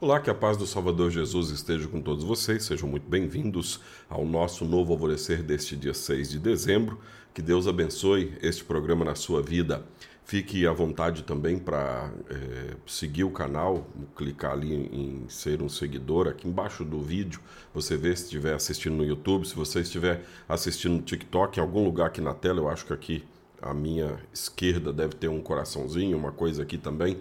[0.00, 2.62] Olá, que a paz do Salvador Jesus esteja com todos vocês.
[2.62, 7.00] Sejam muito bem-vindos ao nosso novo alvorecer deste dia 6 de dezembro.
[7.34, 9.84] Que Deus abençoe este programa na sua vida.
[10.24, 16.28] Fique à vontade também para é, seguir o canal, clicar ali em ser um seguidor.
[16.28, 17.40] Aqui embaixo do vídeo
[17.74, 21.84] você vê se estiver assistindo no YouTube, se você estiver assistindo no TikTok, em algum
[21.84, 23.24] lugar aqui na tela, eu acho que aqui
[23.60, 27.18] à minha esquerda deve ter um coraçãozinho, uma coisa aqui também.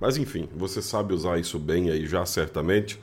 [0.00, 2.98] Mas enfim, você sabe usar isso bem aí já certamente.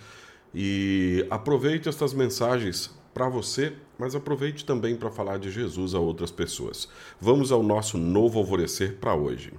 [0.53, 6.31] E aproveite estas mensagens para você, mas aproveite também para falar de Jesus a outras
[6.31, 6.88] pessoas.
[7.20, 9.53] Vamos ao nosso novo alvorecer para hoje.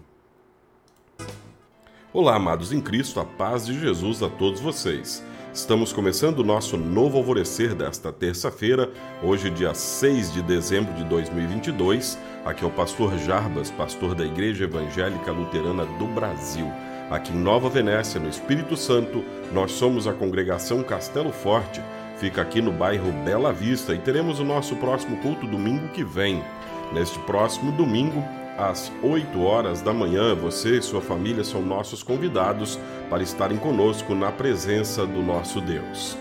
[2.13, 5.23] Olá, amados em Cristo, a paz de Jesus a todos vocês.
[5.59, 8.89] Estamos começando o nosso novo alvorecer desta terça-feira,
[9.21, 12.16] hoje, dia 6 de dezembro de 2022.
[12.45, 16.65] Aqui é o pastor Jarbas, pastor da Igreja Evangélica Luterana do Brasil.
[17.11, 21.82] Aqui em Nova Venécia, no Espírito Santo, nós somos a congregação Castelo Forte.
[22.19, 26.41] Fica aqui no bairro Bela Vista e teremos o nosso próximo culto domingo que vem.
[26.93, 28.23] Neste próximo domingo,
[28.59, 32.78] às 8 horas da manhã, você e sua família são nossos convidados
[33.09, 36.18] para estarem conosco na presença do nosso Deus.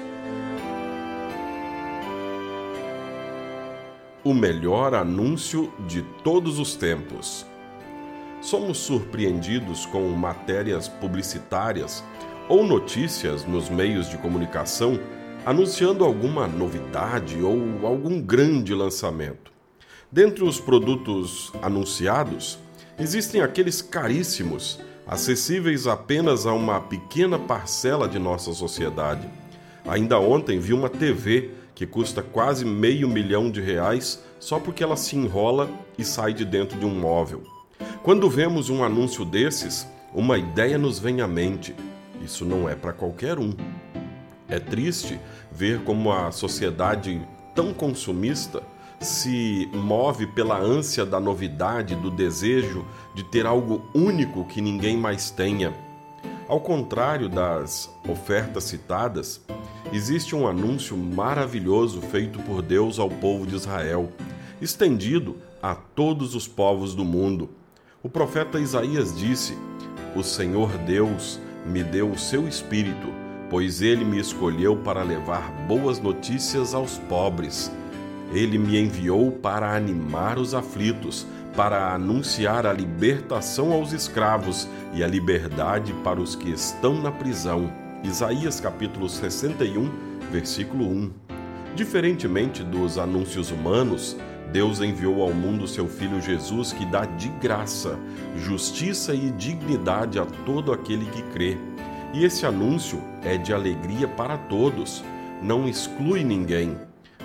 [4.23, 7.45] O melhor anúncio de todos os tempos.
[8.39, 12.03] Somos surpreendidos com matérias publicitárias
[12.47, 14.99] ou notícias nos meios de comunicação
[15.45, 19.56] anunciando alguma novidade ou algum grande lançamento.
[20.09, 22.57] Dentre os produtos anunciados,
[22.97, 29.27] existem aqueles caríssimos, acessíveis apenas a uma pequena parcela de nossa sociedade.
[29.85, 34.95] Ainda ontem vi uma TV que custa quase meio milhão de reais só porque ela
[34.95, 37.43] se enrola e sai de dentro de um móvel.
[38.01, 41.75] Quando vemos um anúncio desses, uma ideia nos vem à mente.
[42.23, 43.53] Isso não é para qualquer um.
[44.47, 45.19] É triste
[45.51, 47.21] ver como a sociedade
[47.53, 48.63] tão consumista
[48.99, 55.29] se move pela ânsia da novidade, do desejo de ter algo único que ninguém mais
[55.29, 55.73] tenha.
[56.47, 59.41] Ao contrário das ofertas citadas,
[59.91, 64.11] existe um anúncio maravilhoso feito por Deus ao povo de Israel,
[64.61, 67.49] estendido a todos os povos do mundo.
[68.01, 69.57] O profeta Isaías disse:
[70.15, 73.07] O Senhor Deus me deu o seu espírito,
[73.49, 77.71] pois ele me escolheu para levar boas notícias aos pobres.
[78.31, 85.07] Ele me enviou para animar os aflitos, para anunciar a libertação aos escravos e a
[85.07, 87.71] liberdade para os que estão na prisão.
[88.03, 89.89] Isaías capítulo 61,
[90.31, 91.11] versículo 1.
[91.75, 94.17] Diferentemente dos anúncios humanos,
[94.51, 97.97] Deus enviou ao mundo seu Filho Jesus, que dá de graça,
[98.37, 101.57] justiça e dignidade a todo aquele que crê.
[102.13, 105.03] E esse anúncio é de alegria para todos,
[105.41, 106.77] não exclui ninguém.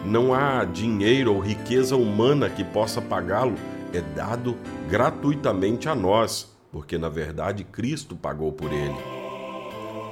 [0.04, 3.54] Não há dinheiro ou riqueza humana que possa pagá-lo,
[3.92, 4.56] é dado
[4.88, 8.96] gratuitamente a nós, porque na verdade Cristo pagou por ele.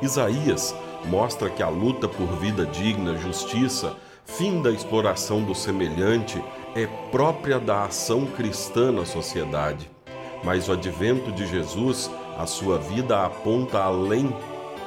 [0.00, 0.74] Isaías
[1.06, 6.42] mostra que a luta por vida digna, justiça, fim da exploração do semelhante,
[6.74, 9.90] é própria da ação cristã na sociedade.
[10.44, 14.34] Mas o advento de Jesus, a sua vida aponta além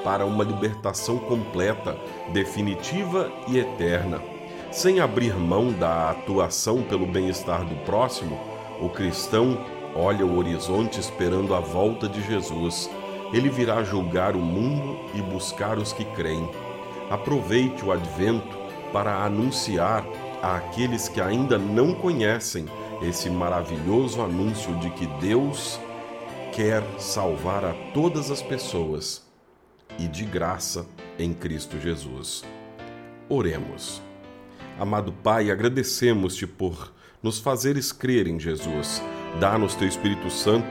[0.03, 1.97] para uma libertação completa,
[2.31, 4.32] definitiva e eterna.
[4.73, 8.39] Sem abrir mão da atuação pelo bem-estar do próximo,
[8.81, 9.63] o cristão
[9.95, 12.89] olha o horizonte esperando a volta de Jesus.
[13.31, 16.49] Ele virá julgar o mundo e buscar os que creem.
[17.07, 18.57] Aproveite o advento
[18.91, 20.03] para anunciar
[20.41, 22.65] àqueles que ainda não conhecem
[22.99, 25.79] esse maravilhoso anúncio de que Deus
[26.51, 29.23] quer salvar a todas as pessoas
[29.99, 30.83] e de graça
[31.19, 32.43] em Cristo Jesus.
[33.29, 34.12] Oremos.
[34.79, 36.91] Amado Pai, agradecemos-te por
[37.21, 39.01] nos fazeres crer em Jesus.
[39.39, 40.67] Dá-nos teu Espírito Santo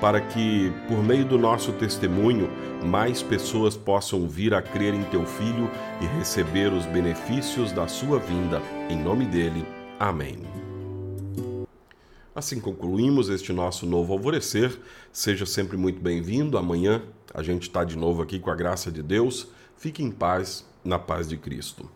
[0.00, 2.50] para que, por meio do nosso testemunho,
[2.84, 5.70] mais pessoas possam vir a crer em teu Filho
[6.02, 8.60] e receber os benefícios da sua vinda.
[8.90, 9.64] Em nome dele.
[9.98, 10.38] Amém.
[12.34, 14.78] Assim concluímos este nosso novo alvorecer.
[15.10, 16.58] Seja sempre muito bem-vindo.
[16.58, 17.02] Amanhã
[17.32, 19.48] a gente está de novo aqui com a graça de Deus.
[19.78, 21.88] Fique em paz, na paz de Cristo.